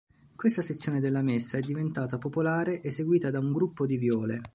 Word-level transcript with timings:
Questa 0.35 0.63
sezione 0.63 0.99
della 0.99 1.21
messa 1.21 1.59
è 1.59 1.61
diventata 1.61 2.17
popolare 2.17 2.81
eseguita 2.81 3.29
da 3.29 3.37
un 3.37 3.51
gruppo 3.53 3.85
di 3.85 3.97
viole. 3.97 4.41